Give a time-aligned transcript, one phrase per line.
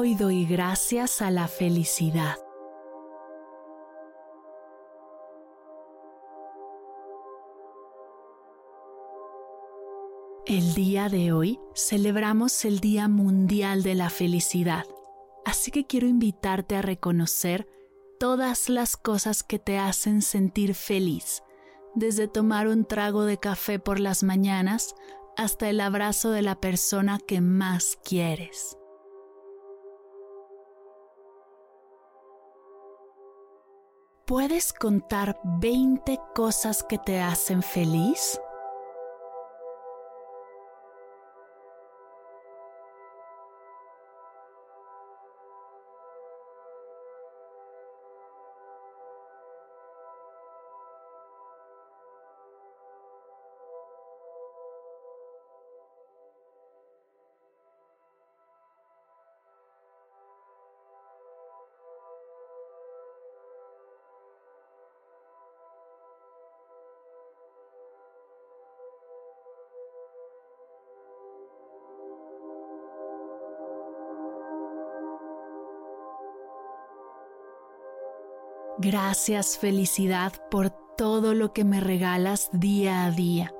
[0.00, 2.36] Hoy doy gracias a la felicidad.
[10.46, 14.84] El día de hoy celebramos el Día Mundial de la Felicidad,
[15.44, 17.66] así que quiero invitarte a reconocer
[18.20, 21.42] todas las cosas que te hacen sentir feliz,
[21.96, 24.94] desde tomar un trago de café por las mañanas
[25.36, 28.77] hasta el abrazo de la persona que más quieres.
[34.28, 38.38] ¿Puedes contar 20 cosas que te hacen feliz?
[78.80, 83.52] Gracias felicidad por todo lo que me regalas día a día,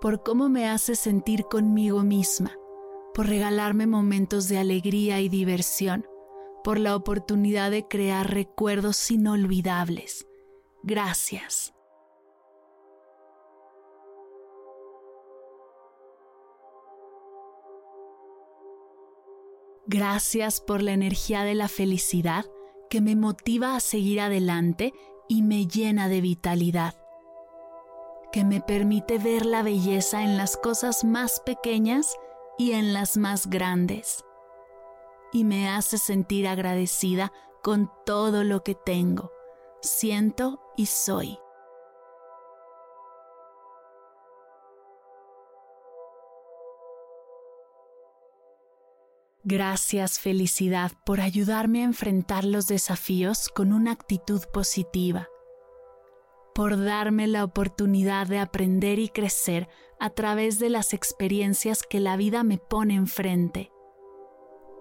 [0.00, 2.56] por cómo me haces sentir conmigo misma,
[3.14, 6.08] por regalarme momentos de alegría y diversión,
[6.64, 10.26] por la oportunidad de crear recuerdos inolvidables.
[10.82, 11.72] Gracias.
[19.86, 22.44] Gracias por la energía de la felicidad
[22.88, 24.94] que me motiva a seguir adelante
[25.28, 26.94] y me llena de vitalidad,
[28.32, 32.16] que me permite ver la belleza en las cosas más pequeñas
[32.56, 34.24] y en las más grandes,
[35.32, 37.32] y me hace sentir agradecida
[37.62, 39.30] con todo lo que tengo,
[39.82, 41.38] siento y soy.
[49.50, 55.26] Gracias felicidad por ayudarme a enfrentar los desafíos con una actitud positiva,
[56.54, 59.66] por darme la oportunidad de aprender y crecer
[59.98, 63.72] a través de las experiencias que la vida me pone enfrente,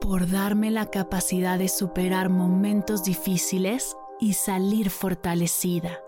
[0.00, 6.00] por darme la capacidad de superar momentos difíciles y salir fortalecida.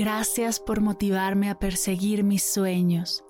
[0.00, 3.22] Gracias por motivarme a perseguir mis sueños,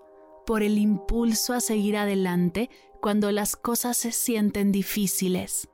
[0.47, 2.71] por el impulso a seguir adelante
[3.03, 5.69] cuando las cosas se sienten difíciles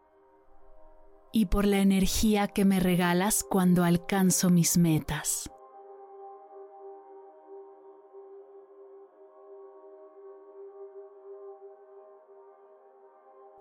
[1.33, 5.51] y por la energía que me regalas cuando alcanzo mis metas.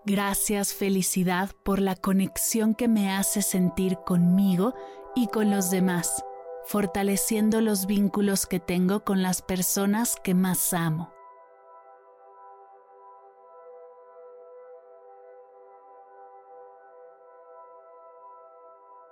[0.05, 4.73] Gracias felicidad por la conexión que me hace sentir conmigo
[5.17, 6.23] y con los demás
[6.65, 11.11] fortaleciendo los vínculos que tengo con las personas que más amo.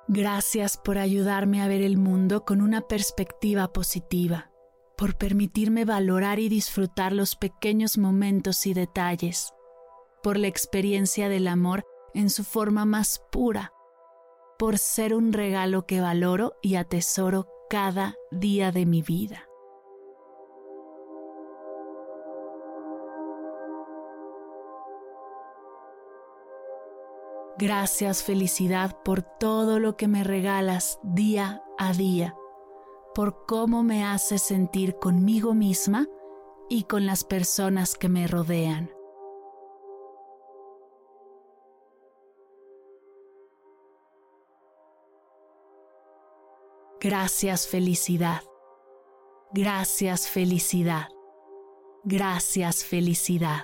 [0.08, 4.52] Gracias por ayudarme a ver el mundo con una perspectiva positiva,
[4.98, 9.54] por permitirme valorar y disfrutar los pequeños momentos y detalles,
[10.22, 11.84] por la experiencia del amor
[12.14, 13.72] en su forma más pura
[14.64, 19.50] por ser un regalo que valoro y atesoro cada día de mi vida.
[27.58, 32.34] Gracias felicidad por todo lo que me regalas día a día,
[33.14, 36.08] por cómo me haces sentir conmigo misma
[36.70, 38.90] y con las personas que me rodean.
[47.04, 48.44] Gracias felicidad.
[49.54, 51.10] Gracias felicidad.
[52.06, 53.64] Gracias felicidad.